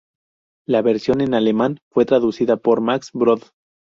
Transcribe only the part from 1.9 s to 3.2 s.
fue traducida por Max